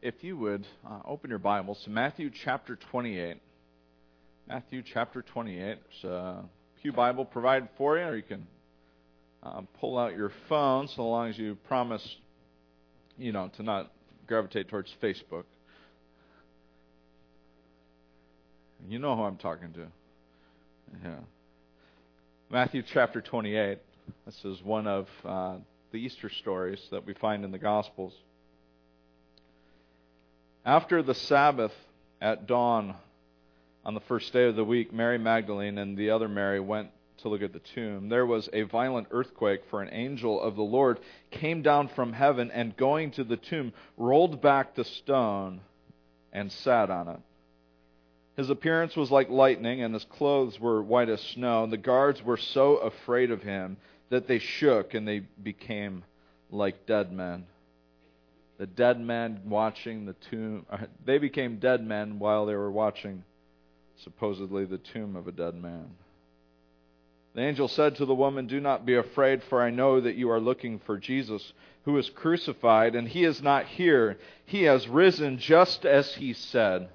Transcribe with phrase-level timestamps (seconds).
[0.00, 3.36] if you would uh, open your Bibles to Matthew chapter 28.
[4.46, 5.58] Matthew chapter 28.
[6.02, 6.44] There's a
[6.80, 8.46] Pew Bible provided for you, or you can
[9.42, 12.06] uh, pull out your phone so long as you promise,
[13.18, 13.90] you know, to not
[14.26, 15.44] gravitate towards Facebook.
[18.88, 19.86] You know who I'm talking to.
[21.04, 21.16] Yeah.
[22.50, 23.78] Matthew chapter 28.
[24.24, 25.56] This is one of uh,
[25.90, 28.14] the Easter stories that we find in the Gospels.
[30.68, 31.72] After the Sabbath
[32.20, 32.94] at dawn
[33.86, 36.90] on the first day of the week, Mary Magdalene and the other Mary went
[37.22, 38.10] to look at the tomb.
[38.10, 41.00] There was a violent earthquake, for an angel of the Lord
[41.30, 45.62] came down from heaven and, going to the tomb, rolled back the stone
[46.34, 47.20] and sat on it.
[48.36, 51.64] His appearance was like lightning, and his clothes were white as snow.
[51.64, 53.78] And the guards were so afraid of him
[54.10, 56.04] that they shook and they became
[56.50, 57.46] like dead men
[58.58, 60.66] the dead men watching the tomb.
[60.68, 63.22] Uh, they became dead men while they were watching,
[64.02, 65.90] supposedly, the tomb of a dead man.
[67.34, 70.28] The angel said to the woman, Do not be afraid, for I know that you
[70.30, 71.52] are looking for Jesus,
[71.84, 74.18] who was crucified, and he is not here.
[74.44, 76.88] He has risen just as he said.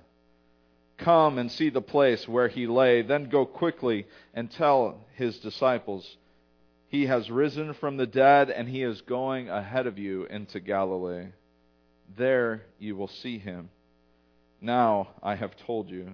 [0.98, 3.02] Come and see the place where he lay.
[3.02, 6.18] Then go quickly and tell his disciples,
[6.90, 11.28] He has risen from the dead, and he is going ahead of you into Galilee.
[12.16, 13.70] There you will see him.
[14.62, 16.14] Now I have told you.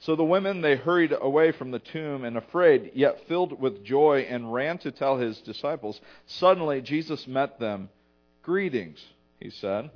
[0.00, 4.26] So the women, they hurried away from the tomb and afraid, yet filled with joy,
[4.28, 6.00] and ran to tell his disciples.
[6.26, 7.88] Suddenly Jesus met them.
[8.42, 9.04] Greetings,
[9.40, 9.90] he said.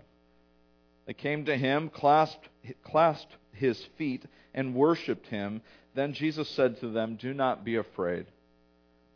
[1.07, 2.49] They came to him, clasped,
[2.83, 5.63] clasped his feet, and worshipped him.
[5.95, 8.27] Then Jesus said to them, Do not be afraid.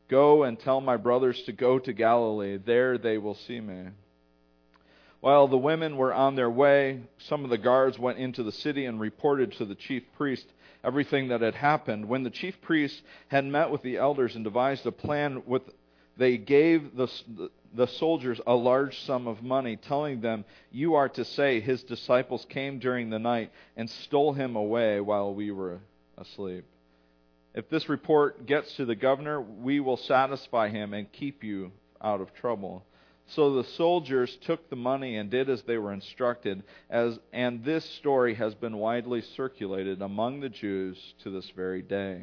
[0.09, 2.59] Go and tell my brothers to go to Galilee.
[2.59, 3.89] There they will see me.
[5.27, 8.85] While the women were on their way, some of the guards went into the city
[8.85, 10.47] and reported to the chief priest
[10.85, 12.09] everything that had happened.
[12.09, 15.63] When the chief priests had met with the elders and devised a plan, with,
[16.17, 17.09] they gave the,
[17.75, 22.47] the soldiers a large sum of money, telling them, You are to say, His disciples
[22.49, 25.81] came during the night and stole him away while we were
[26.17, 26.65] asleep.
[27.53, 32.21] If this report gets to the governor, we will satisfy him and keep you out
[32.21, 32.85] of trouble.
[33.29, 37.85] So the soldiers took the money and did as they were instructed, as, and this
[37.85, 42.23] story has been widely circulated among the Jews to this very day.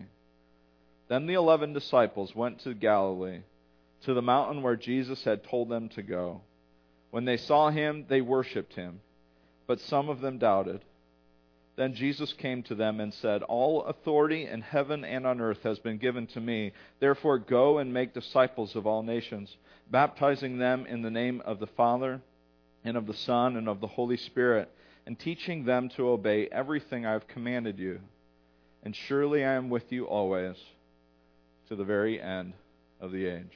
[1.09, 3.41] Then the eleven disciples went to Galilee,
[4.05, 6.41] to the mountain where Jesus had told them to go.
[7.11, 9.01] When they saw him, they worshipped him,
[9.67, 10.81] but some of them doubted.
[11.75, 15.79] Then Jesus came to them and said, All authority in heaven and on earth has
[15.79, 16.71] been given to me.
[16.99, 19.57] Therefore, go and make disciples of all nations,
[19.89, 22.21] baptizing them in the name of the Father,
[22.83, 24.69] and of the Son, and of the Holy Spirit,
[25.07, 27.99] and teaching them to obey everything I have commanded you.
[28.83, 30.57] And surely I am with you always,
[31.69, 32.53] to the very end
[33.01, 33.51] of the age.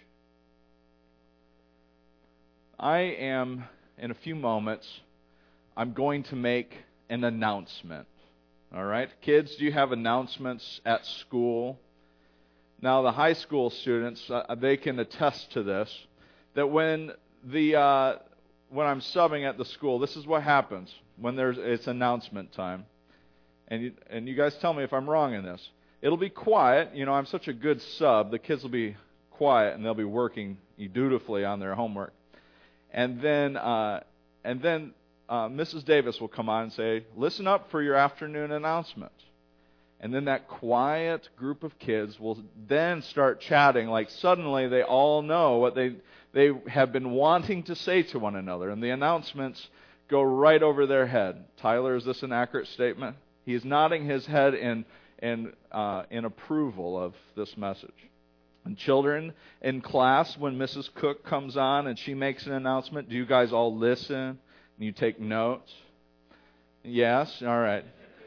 [2.79, 3.65] I am,
[3.97, 4.87] in a few moments,
[5.75, 6.75] I'm going to make
[7.09, 8.07] an announcement.
[8.75, 9.09] All right?
[9.21, 11.79] Kids, do you have announcements at school?
[12.81, 15.89] Now, the high school students, uh, they can attest to this,
[16.53, 17.11] that when
[17.43, 18.15] the uh,
[18.69, 22.85] when I'm subbing at the school, this is what happens when there's it's announcement time.
[23.69, 25.69] And you, and you guys tell me if I'm wrong in this.
[26.01, 26.95] It'll be quiet.
[26.95, 28.31] You know, I'm such a good sub.
[28.31, 28.95] The kids will be
[29.31, 30.57] quiet and they'll be working
[30.93, 32.13] dutifully on their homework.
[32.91, 34.03] And then uh,
[34.43, 34.93] and then
[35.29, 35.83] uh, Mrs.
[35.83, 39.11] Davis will come on and say, Listen up for your afternoon announcement.
[39.99, 45.23] And then that quiet group of kids will then start chatting like suddenly they all
[45.23, 45.95] know what they,
[46.33, 48.69] they have been wanting to say to one another.
[48.69, 49.67] And the announcements
[50.07, 51.43] go right over their head.
[51.57, 53.17] Tyler, is this an accurate statement?
[53.43, 54.85] He's nodding his head in,
[55.19, 57.89] in, uh, in approval of this message.
[58.65, 60.93] And children in class, when Mrs.
[60.93, 64.37] Cook comes on and she makes an announcement, do you guys all listen?
[64.79, 65.73] You take notes?
[66.83, 67.41] Yes?
[67.41, 67.83] All right.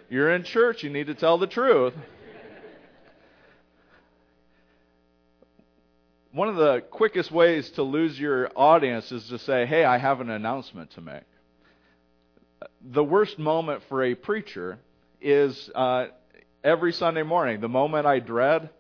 [0.09, 0.83] You're in church.
[0.83, 1.95] You need to tell the truth.
[6.33, 10.21] One of the quickest ways to lose your audience is to say, hey, I have
[10.21, 11.23] an announcement to make.
[12.83, 14.79] The worst moment for a preacher
[15.21, 16.07] is uh,
[16.65, 17.61] every Sunday morning.
[17.61, 18.71] The moment I dread,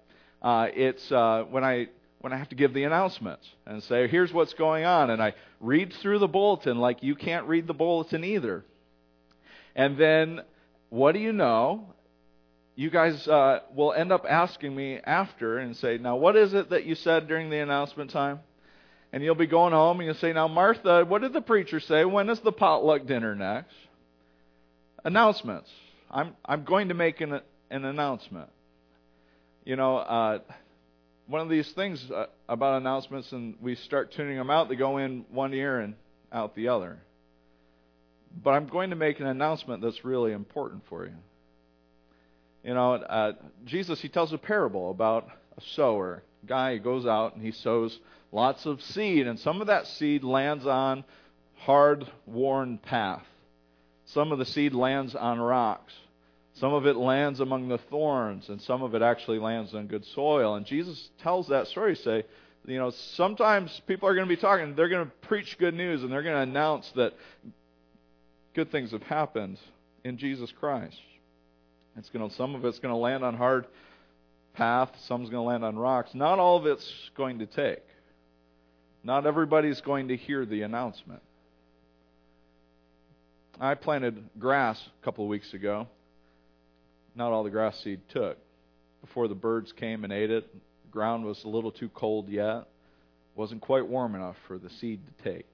[0.42, 1.88] uh, it's uh, when I
[2.20, 5.10] when I have to give the announcements and say, here's what's going on.
[5.10, 8.64] And I read through the bulletin like you can't read the bulletin either.
[9.74, 10.40] And then,
[10.88, 11.94] what do you know?
[12.76, 16.70] You guys uh, will end up asking me after and say, now, what is it
[16.70, 18.40] that you said during the announcement time?
[19.12, 22.04] And you'll be going home and you'll say, now, Martha, what did the preacher say?
[22.04, 23.74] When is the potluck dinner next?
[25.04, 25.70] announcements.
[26.10, 27.40] I'm I'm going to make an
[27.70, 28.50] an announcement.
[29.64, 30.38] You know, uh,
[31.30, 34.68] one of these things uh, about announcements, and we start tuning them out.
[34.68, 35.94] They go in one ear and
[36.32, 36.98] out the other.
[38.42, 41.14] But I'm going to make an announcement that's really important for you.
[42.64, 43.32] You know, uh,
[43.64, 47.96] Jesus he tells a parable about a sower, a guy goes out and he sows
[48.32, 51.04] lots of seed, and some of that seed lands on
[51.58, 53.24] hard, worn path.
[54.06, 55.92] Some of the seed lands on rocks.
[56.54, 60.04] Some of it lands among the thorns, and some of it actually lands on good
[60.04, 60.56] soil.
[60.56, 62.24] And Jesus tells that story, say,
[62.66, 66.02] you know, sometimes people are going to be talking, they're going to preach good news,
[66.02, 67.14] and they're going to announce that
[68.54, 69.58] good things have happened
[70.04, 70.98] in Jesus Christ.
[71.96, 73.66] It's going to, some of it's going to land on hard
[74.54, 76.14] path, some's going to land on rocks.
[76.14, 77.82] Not all of it's going to take.
[79.02, 81.22] Not everybody's going to hear the announcement.
[83.58, 85.86] I planted grass a couple of weeks ago.
[87.14, 88.38] Not all the grass seed took.
[89.00, 92.66] Before the birds came and ate it, the ground was a little too cold yet.
[93.34, 95.46] wasn't quite warm enough for the seed to take.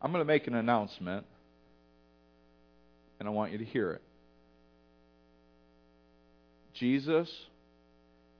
[0.00, 1.24] I'm going to make an announcement,
[3.18, 4.02] and I want you to hear it.
[6.74, 7.30] Jesus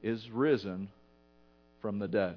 [0.03, 0.89] is risen
[1.81, 2.37] from the dead.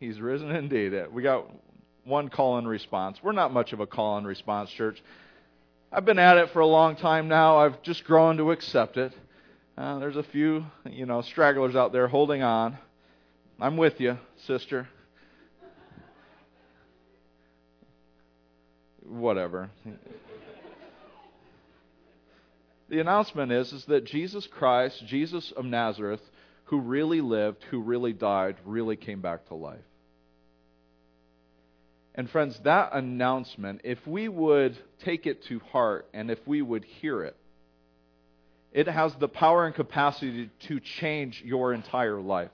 [0.00, 0.92] He's risen indeed.
[1.12, 1.46] We got
[2.04, 3.18] one call and response.
[3.22, 4.98] We're not much of a call and response church.
[5.96, 7.56] I've been at it for a long time now.
[7.56, 9.14] I've just grown to accept it.
[9.78, 12.76] Uh, there's a few, you know, stragglers out there holding on.
[13.58, 14.90] I'm with you, sister.
[19.04, 19.70] Whatever.
[22.90, 26.20] the announcement is, is that Jesus Christ, Jesus of Nazareth,
[26.64, 29.78] who really lived, who really died, really came back to life.
[32.16, 36.84] And friends, that announcement, if we would take it to heart and if we would
[36.84, 37.36] hear it,
[38.72, 42.50] it has the power and capacity to change your entire life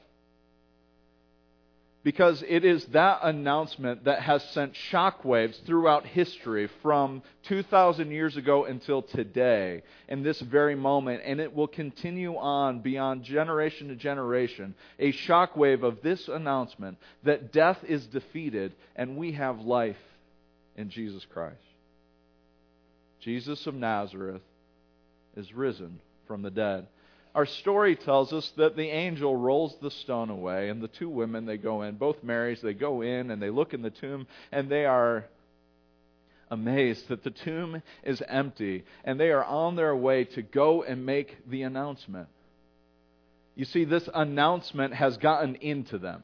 [2.05, 8.65] because it is that announcement that has sent shockwaves throughout history from 2,000 years ago
[8.65, 14.75] until today, in this very moment, and it will continue on beyond generation to generation.
[14.99, 19.97] A shockwave of this announcement that death is defeated and we have life
[20.77, 21.57] in Jesus Christ.
[23.21, 24.43] Jesus of Nazareth
[25.37, 26.89] is risen from the dead
[27.35, 31.47] our story tells us that the angel rolls the stone away, and the two women,
[31.47, 34.69] they go in, both Marys, they go in and they look in the tomb, and
[34.69, 35.25] they are
[36.51, 41.07] amazed that the tomb is empty, and they are on their way to go and
[41.07, 42.29] make the announcement.
[43.55, 46.23] You see, this announcement has gotten into them.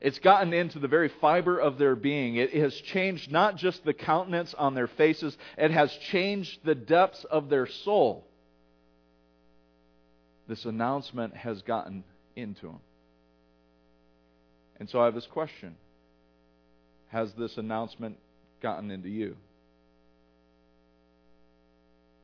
[0.00, 2.36] It's gotten into the very fiber of their being.
[2.36, 7.24] It has changed not just the countenance on their faces, it has changed the depths
[7.24, 8.24] of their soul
[10.52, 12.04] this announcement has gotten
[12.36, 12.80] into them.
[14.78, 15.76] And so I have this question
[17.08, 18.18] Has this announcement
[18.60, 19.36] gotten into you?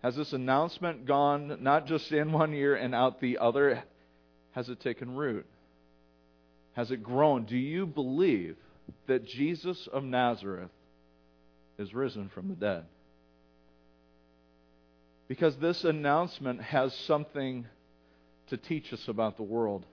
[0.03, 3.83] Has this announcement gone not just in one ear and out the other?
[4.53, 5.47] Has it taken root?
[6.75, 7.47] Has it grown?
[7.47, 8.57] Do you believe
[9.07, 10.71] that Jesus of Nazareth
[11.79, 12.85] is risen from the dead?
[15.29, 17.65] Because this announcement has something
[18.49, 19.85] to teach us about the world.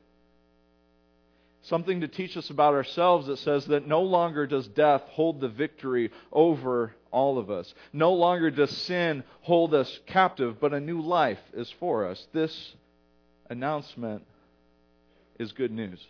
[1.64, 5.48] Something to teach us about ourselves that says that no longer does death hold the
[5.48, 7.74] victory over all of us.
[7.92, 12.28] No longer does sin hold us captive, but a new life is for us.
[12.34, 12.74] This
[13.50, 14.24] announcement
[15.40, 16.06] is good news.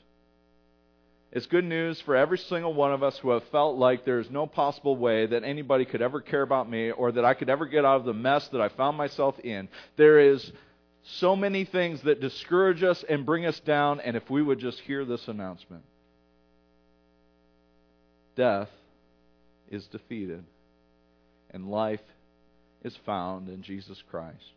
[1.31, 4.29] It's good news for every single one of us who have felt like there is
[4.29, 7.65] no possible way that anybody could ever care about me or that I could ever
[7.65, 9.67] get out of the mess that I found myself in.
[9.97, 10.51] There is
[11.07, 14.79] so many things that discourage us and bring us down, and if we would just
[14.81, 15.83] hear this announcement
[18.35, 18.69] death
[19.69, 20.43] is defeated,
[21.51, 22.01] and life
[22.83, 24.51] is found in Jesus Christ.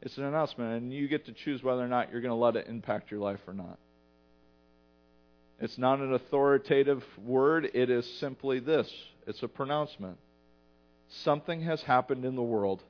[0.00, 2.56] It's an announcement, and you get to choose whether or not you're going to let
[2.56, 3.78] it impact your life or not.
[5.60, 8.90] It's not an authoritative word, it is simply this
[9.26, 10.16] it's a pronouncement.
[11.08, 12.82] Something has happened in the world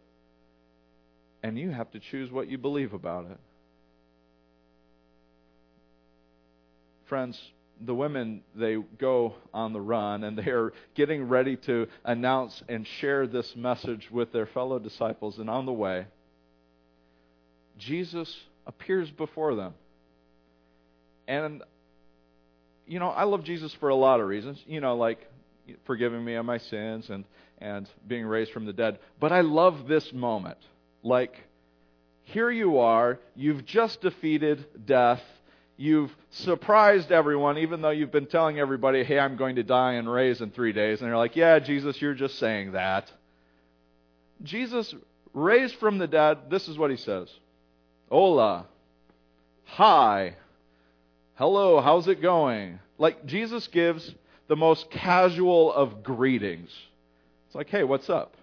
[1.42, 3.38] and you have to choose what you believe about it.
[7.08, 7.40] Friends,
[7.80, 12.86] the women, they go on the run and they are getting ready to announce and
[13.00, 15.38] share this message with their fellow disciples.
[15.38, 16.06] And on the way,
[17.78, 18.32] Jesus
[18.66, 19.74] appears before them.
[21.26, 21.62] And
[22.86, 24.60] you know, I love Jesus for a lot of reasons.
[24.66, 25.18] You know, like
[25.86, 27.24] forgiving me of my sins and
[27.58, 28.98] and being raised from the dead.
[29.20, 30.58] But I love this moment.
[31.02, 31.34] Like
[32.30, 35.22] here you are, you've just defeated death.
[35.76, 40.10] You've surprised everyone, even though you've been telling everybody, hey, I'm going to die and
[40.10, 41.00] raise in three days.
[41.00, 43.10] And they're like, yeah, Jesus, you're just saying that.
[44.42, 44.94] Jesus
[45.32, 47.28] raised from the dead, this is what he says
[48.10, 48.66] Hola.
[49.64, 50.34] Hi.
[51.34, 52.80] Hello, how's it going?
[52.98, 54.14] Like Jesus gives
[54.48, 56.70] the most casual of greetings.
[57.46, 58.34] It's like, hey, what's up?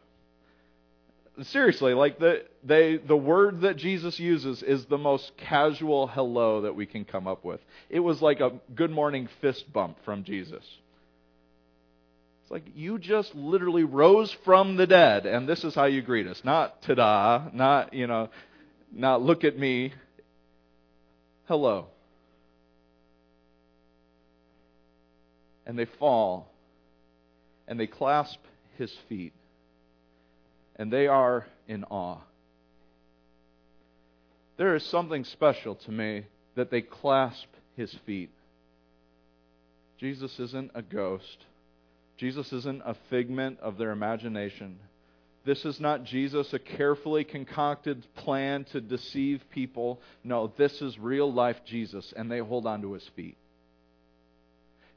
[1.43, 6.75] Seriously, like the they the word that Jesus uses is the most casual hello that
[6.75, 7.59] we can come up with.
[7.91, 10.65] It was like a good morning fist bump from Jesus.
[12.41, 16.25] It's like you just literally rose from the dead, and this is how you greet
[16.25, 16.41] us.
[16.43, 18.29] Not ta-da, not you know,
[18.91, 19.93] not look at me.
[21.47, 21.85] Hello.
[25.67, 26.49] And they fall,
[27.67, 28.39] and they clasp
[28.79, 29.33] his feet
[30.77, 32.19] and they are in awe.
[34.57, 38.31] There is something special to me that they clasp his feet.
[39.99, 41.45] Jesus isn't a ghost.
[42.17, 44.79] Jesus isn't a figment of their imagination.
[45.45, 50.01] This is not Jesus, a carefully concocted plan to deceive people.
[50.23, 53.37] No, this is real life Jesus, and they hold on to his feet.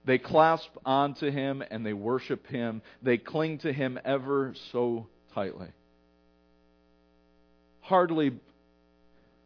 [0.04, 2.80] They clasp onto him and they worship him.
[3.02, 5.68] They cling to him ever so tightly.
[7.80, 8.32] Hardly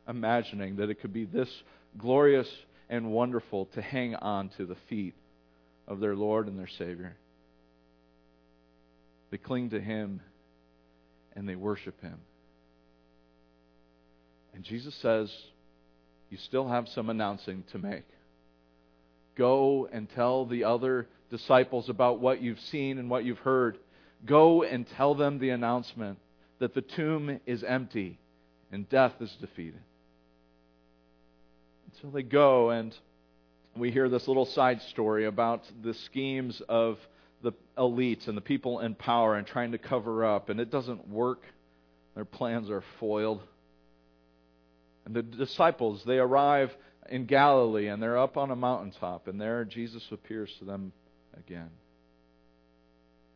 [0.08, 1.48] imagining that it could be this
[1.96, 2.48] glorious
[2.88, 5.14] and wonderful to hang on to the feet
[5.88, 7.16] of their Lord and their Savior.
[9.30, 10.20] They cling to Him
[11.34, 12.18] and they worship Him.
[14.54, 15.32] And Jesus says,
[16.30, 18.04] You still have some announcing to make.
[19.36, 23.78] Go and tell the other disciples about what you've seen and what you've heard.
[24.26, 26.18] Go and tell them the announcement
[26.58, 28.18] that the tomb is empty
[28.72, 29.80] and death is defeated.
[31.84, 32.96] And so they go, and
[33.76, 36.98] we hear this little side story about the schemes of
[37.42, 41.08] the elites and the people in power and trying to cover up, and it doesn't
[41.08, 41.42] work.
[42.14, 43.42] Their plans are foiled.
[45.04, 46.74] And the disciples, they arrive
[47.10, 50.92] in Galilee, and they're up on a mountaintop, and there Jesus appears to them
[51.36, 51.68] again.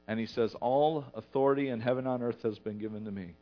[0.08, 3.34] And he says, All authority in heaven and earth has been given to me.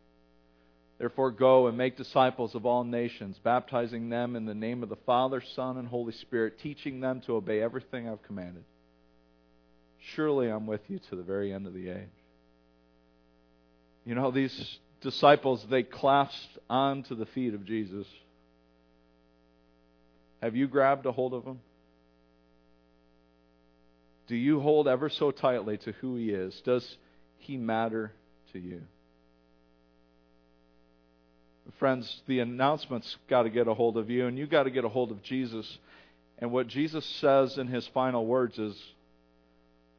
[0.98, 4.96] Therefore, go and make disciples of all nations, baptizing them in the name of the
[5.06, 8.64] Father, Son, and Holy Spirit, teaching them to obey everything I've commanded.
[10.14, 12.08] Surely I'm with you to the very end of the age.
[14.04, 18.06] You know, these disciples, they clasped onto the feet of Jesus.
[20.42, 21.60] Have you grabbed a hold of him?
[24.26, 26.60] Do you hold ever so tightly to who he is?
[26.64, 26.96] Does
[27.38, 28.12] he matter
[28.52, 28.82] to you?
[31.78, 34.84] Friends, the announcement's got to get a hold of you, and you've got to get
[34.84, 35.78] a hold of Jesus.
[36.38, 38.76] And what Jesus says in his final words is,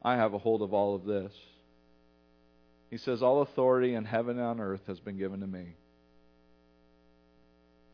[0.02, 1.32] I have a hold of all of this.
[2.90, 5.74] He says, All authority in heaven and on earth has been given to me.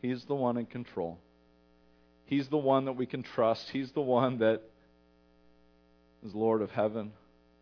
[0.00, 1.18] He's the one in control.
[2.26, 3.68] He's the one that we can trust.
[3.70, 4.62] He's the one that
[6.24, 7.12] is Lord of heaven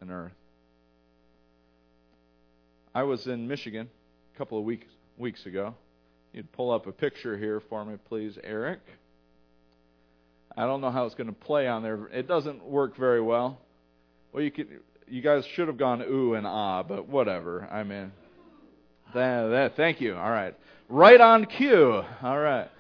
[0.00, 0.33] and earth.
[2.95, 3.88] I was in Michigan
[4.35, 4.87] a couple of weeks
[5.19, 5.75] weeks ago.
[6.33, 8.81] You'd pull up a picture here for me, please, Eric.
[10.57, 12.07] I don't know how it's going to play on there.
[12.09, 13.59] It doesn't work very well.
[14.33, 14.69] Well, you could,
[15.09, 17.69] you guys should have gone ooh and ah, but whatever.
[17.71, 18.12] I mean,
[19.14, 20.14] that, that, thank you.
[20.14, 20.54] All right,
[20.88, 22.02] right on cue.
[22.23, 22.71] All right.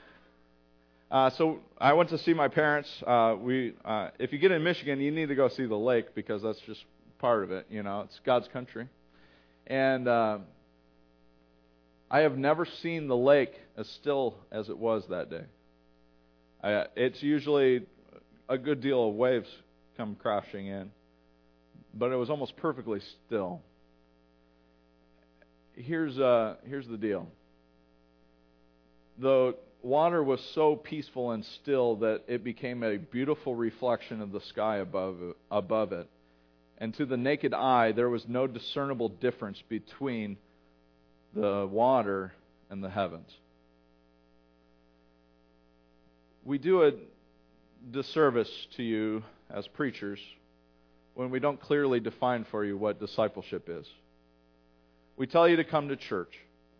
[1.12, 2.88] Uh, so I went to see my parents.
[3.06, 6.14] Uh, we, uh, if you get in Michigan, you need to go see the lake
[6.14, 6.82] because that's just
[7.18, 7.66] part of it.
[7.68, 8.88] You know, it's God's country,
[9.66, 10.38] and uh,
[12.10, 15.44] I have never seen the lake as still as it was that day.
[16.64, 17.84] I, it's usually
[18.48, 19.50] a good deal of waves
[19.98, 20.90] come crashing in,
[21.92, 23.60] but it was almost perfectly still.
[25.74, 27.28] Here's uh, here's the deal.
[29.18, 34.40] The water was so peaceful and still that it became a beautiful reflection of the
[34.40, 35.16] sky above
[35.50, 36.08] above it.
[36.78, 40.36] And to the naked eye, there was no discernible difference between
[41.34, 42.32] the water
[42.70, 43.28] and the heavens.
[46.44, 46.92] We do a
[47.90, 50.18] disservice to you as preachers
[51.14, 53.86] when we don't clearly define for you what discipleship is.
[55.16, 56.32] We tell you to come to church.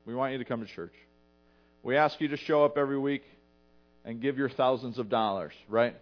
[0.05, 0.95] We want you to come to church.
[1.83, 3.23] We ask you to show up every week
[4.05, 5.97] and give your thousands of dollars, right?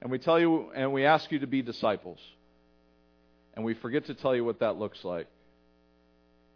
[0.00, 2.18] And we tell you and we ask you to be disciples.
[3.54, 5.28] And we forget to tell you what that looks like.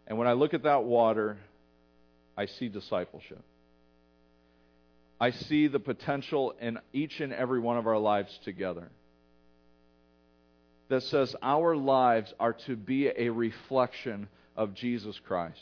[0.07, 1.37] And when I look at that water,
[2.35, 3.41] I see discipleship.
[5.19, 8.89] I see the potential in each and every one of our lives together
[10.89, 15.59] that says our lives are to be a reflection of Jesus Christ.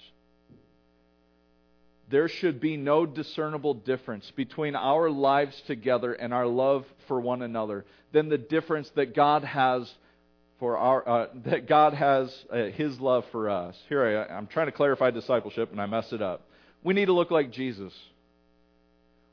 [2.09, 7.41] There should be no discernible difference between our lives together and our love for one
[7.41, 9.91] another than the difference that God has
[10.59, 13.75] for our uh, that God has uh, His love for us.
[13.89, 16.47] Here I, I'm trying to clarify discipleship, and I messed it up.
[16.83, 17.93] We need to look like Jesus.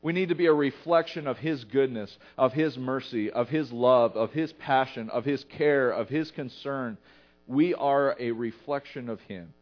[0.00, 4.16] We need to be a reflection of His goodness, of His mercy, of His love,
[4.16, 6.98] of His passion, of His care, of His concern.
[7.46, 9.52] We are a reflection of Him.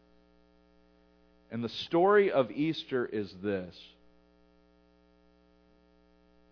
[1.51, 3.75] And the story of Easter is this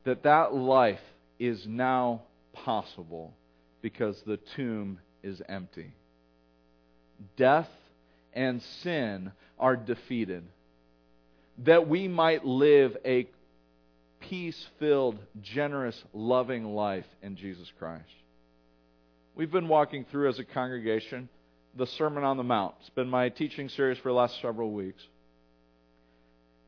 [0.04, 1.00] that that life
[1.38, 3.34] is now possible
[3.82, 5.92] because the tomb is empty.
[7.36, 7.68] Death
[8.32, 10.44] and sin are defeated.
[11.64, 13.28] That we might live a
[14.20, 18.04] peace filled, generous, loving life in Jesus Christ.
[19.34, 21.28] We've been walking through as a congregation
[21.76, 22.74] the Sermon on the Mount.
[22.80, 25.02] It's been my teaching series for the last several weeks.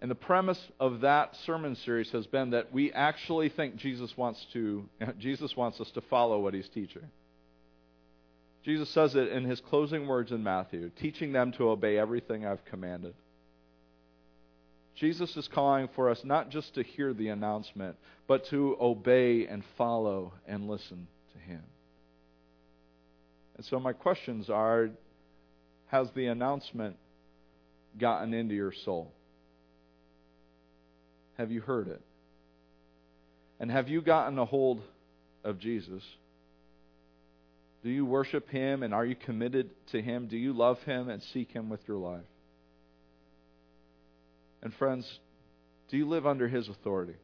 [0.01, 4.45] And the premise of that sermon series has been that we actually think Jesus wants
[4.53, 4.89] to
[5.19, 7.11] Jesus wants us to follow what he's teaching.
[8.65, 12.65] Jesus says it in his closing words in Matthew, teaching them to obey everything I've
[12.67, 13.15] commanded.
[14.97, 19.65] Jesus is calling for us not just to hear the announcement, but to obey and
[19.79, 21.63] follow and listen to him.
[23.61, 24.89] And so my questions are
[25.89, 26.97] Has the announcement
[27.99, 29.13] gotten into your soul?
[31.37, 32.01] Have you heard it?
[33.59, 34.81] And have you gotten a hold
[35.45, 36.03] of Jesus?
[37.85, 40.29] Do you worship Him and are you committed to Him?
[40.29, 42.25] Do you love Him and seek Him with your life?
[44.63, 45.07] And friends,
[45.91, 47.17] do you live under His authority?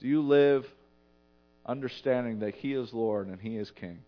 [0.00, 0.64] Do you live
[1.66, 3.98] understanding that He is Lord and He is King?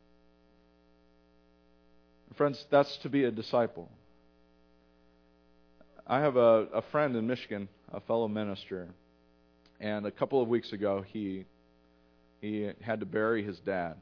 [2.37, 3.91] Friends, that's to be a disciple.
[6.07, 8.89] I have a, a friend in Michigan, a fellow minister,
[9.79, 11.45] and a couple of weeks ago he
[12.41, 13.97] he had to bury his dad.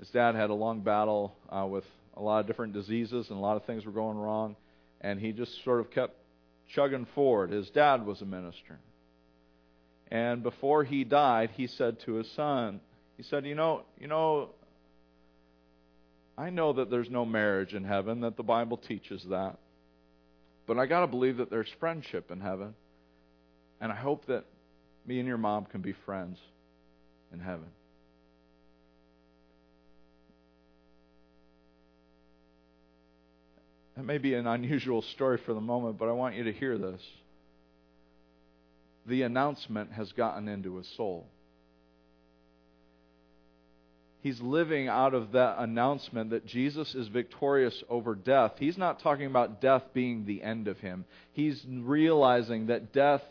[0.00, 1.84] His dad had a long battle uh, with
[2.16, 4.56] a lot of different diseases and a lot of things were going wrong,
[5.00, 6.16] and he just sort of kept
[6.74, 7.50] chugging forward.
[7.50, 8.78] His dad was a minister.
[10.10, 12.80] And before he died, he said to his son,
[13.16, 14.50] he said, "You know, you know,
[16.36, 19.58] I know that there's no marriage in heaven, that the Bible teaches that.
[20.66, 22.74] But I got to believe that there's friendship in heaven.
[23.80, 24.44] And I hope that
[25.06, 26.38] me and your mom can be friends
[27.32, 27.66] in heaven.
[33.96, 36.78] That may be an unusual story for the moment, but I want you to hear
[36.78, 37.00] this.
[39.06, 41.26] The announcement has gotten into his soul.
[44.22, 48.52] He's living out of that announcement that Jesus is victorious over death.
[48.56, 51.04] He's not talking about death being the end of him.
[51.32, 53.22] He's realizing that death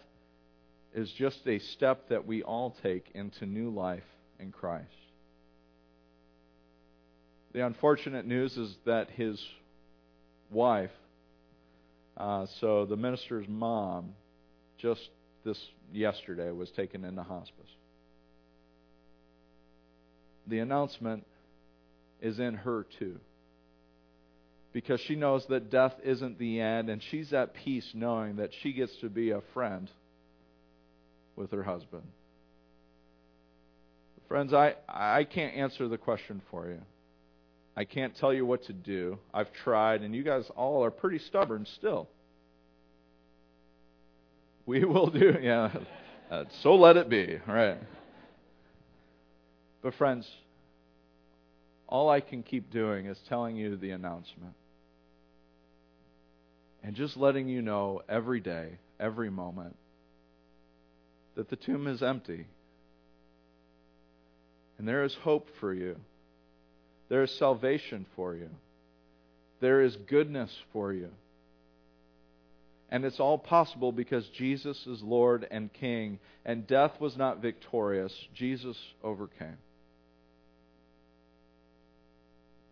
[0.93, 4.03] is just a step that we all take into new life
[4.37, 4.87] in Christ.
[7.53, 9.41] The unfortunate news is that his
[10.51, 10.91] wife,
[12.17, 14.13] uh, so the minister's mom,
[14.77, 15.09] just
[15.45, 15.57] this
[15.93, 17.69] yesterday was taken into hospice.
[20.51, 21.25] The announcement
[22.21, 23.21] is in her too.
[24.73, 28.73] Because she knows that death isn't the end, and she's at peace knowing that she
[28.73, 29.89] gets to be a friend
[31.37, 32.03] with her husband.
[34.27, 36.81] Friends, I, I can't answer the question for you.
[37.77, 39.19] I can't tell you what to do.
[39.33, 42.09] I've tried, and you guys all are pretty stubborn still.
[44.65, 45.71] We will do, yeah.
[46.29, 47.77] Uh, so let it be, right?
[49.81, 50.29] But, friends,
[51.87, 54.53] all I can keep doing is telling you the announcement.
[56.83, 59.75] And just letting you know every day, every moment,
[61.35, 62.47] that the tomb is empty.
[64.77, 65.97] And there is hope for you.
[67.09, 68.49] There is salvation for you.
[69.59, 71.09] There is goodness for you.
[72.89, 78.13] And it's all possible because Jesus is Lord and King, and death was not victorious.
[78.33, 79.57] Jesus overcame.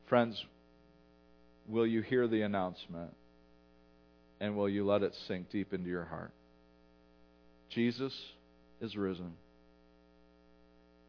[0.10, 0.44] Friends,
[1.68, 3.14] will you hear the announcement?
[4.42, 6.32] And will you let it sink deep into your heart?
[7.70, 8.14] Jesus
[8.82, 9.34] is risen.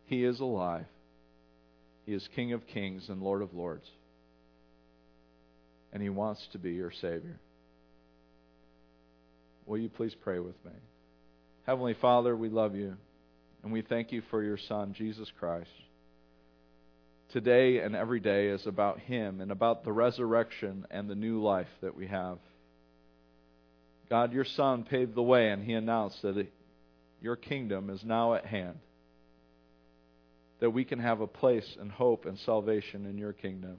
[0.05, 0.85] He is alive.
[2.05, 3.87] He is King of kings and Lord of lords.
[5.93, 7.39] And He wants to be your Savior.
[9.65, 10.73] Will you please pray with me?
[11.65, 12.97] Heavenly Father, we love you,
[13.63, 15.71] and we thank you for your Son, Jesus Christ.
[17.33, 21.69] Today and every day is about Him and about the resurrection and the new life
[21.81, 22.39] that we have.
[24.09, 26.47] God, your Son paved the way, and He announced that
[27.23, 28.79] your kingdom is now at hand
[30.61, 33.77] that we can have a place and hope and salvation in your kingdom.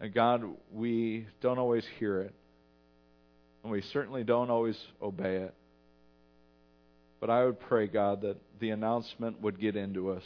[0.00, 2.34] And God, we don't always hear it,
[3.62, 5.54] and we certainly don't always obey it.
[7.20, 10.22] But I would pray, God, that the announcement would get into us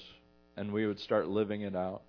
[0.57, 2.03] and we would start living it out.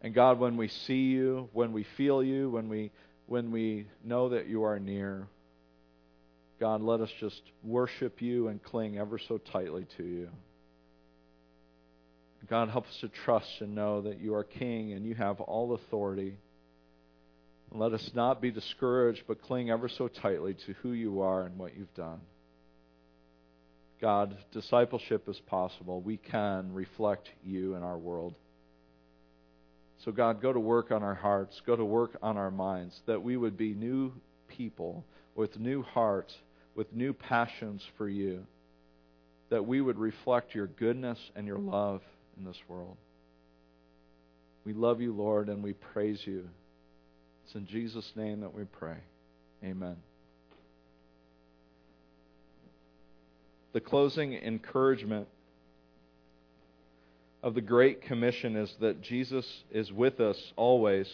[0.00, 2.90] And God, when we see you, when we feel you, when we
[3.26, 5.26] when we know that you are near,
[6.60, 10.28] God, let us just worship you and cling ever so tightly to you.
[12.48, 15.72] God, help us to trust and know that you are King and you have all
[15.74, 16.36] authority.
[17.70, 21.56] Let us not be discouraged, but cling ever so tightly to who you are and
[21.56, 22.20] what you've done.
[24.02, 26.00] God, discipleship is possible.
[26.00, 28.34] We can reflect you in our world.
[30.04, 33.22] So, God, go to work on our hearts, go to work on our minds, that
[33.22, 34.12] we would be new
[34.48, 35.04] people
[35.36, 36.34] with new hearts,
[36.74, 38.44] with new passions for you,
[39.50, 42.02] that we would reflect your goodness and your love
[42.36, 42.96] in this world.
[44.64, 46.48] We love you, Lord, and we praise you.
[47.44, 48.96] It's in Jesus' name that we pray.
[49.62, 49.96] Amen.
[53.72, 55.28] The closing encouragement
[57.42, 61.10] of the Great Commission is that Jesus is with us always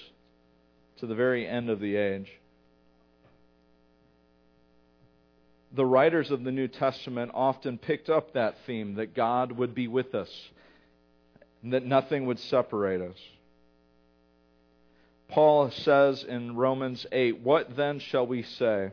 [0.99, 2.31] to the very end of the age.
[5.73, 9.87] The writers of the New Testament often picked up that theme that God would be
[9.87, 10.31] with us
[11.63, 13.17] and that nothing would separate us.
[15.29, 18.93] Paul says in Romans 8, What then shall we say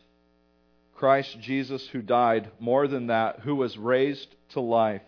[1.01, 5.01] Christ Jesus, who died, more than that, who was raised to life,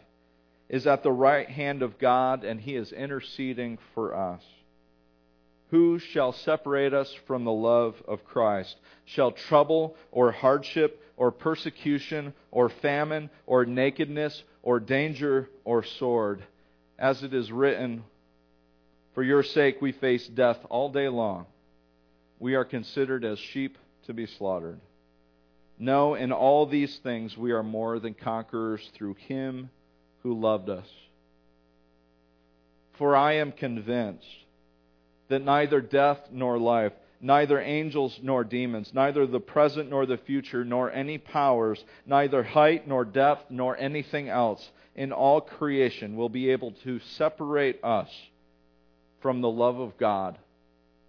[0.67, 4.41] is at the right hand of God, and he is interceding for us.
[5.69, 8.75] Who shall separate us from the love of Christ?
[9.05, 16.41] Shall trouble or hardship or persecution or famine or nakedness or danger or sword?
[16.97, 18.03] As it is written,
[19.13, 21.45] for your sake, we face death all day long.
[22.39, 23.77] We are considered as sheep
[24.07, 24.79] to be slaughtered.
[25.79, 29.69] No, in all these things we are more than conquerors through him
[30.21, 30.87] who loved us.
[32.97, 34.25] For I am convinced
[35.29, 40.63] that neither death nor life, neither angels nor demons, neither the present nor the future,
[40.63, 46.51] nor any powers, neither height nor depth nor anything else in all creation will be
[46.51, 48.09] able to separate us
[49.21, 50.37] from the love of God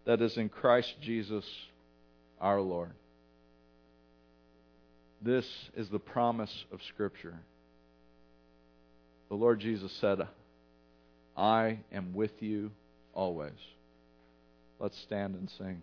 [0.07, 1.45] that is in Christ Jesus
[2.41, 2.93] our Lord.
[5.25, 7.35] This is the promise of Scripture.
[9.31, 10.19] The Lord Jesus said,
[11.35, 12.71] I am with you
[13.15, 13.53] always.
[14.79, 15.81] Let's stand and sing.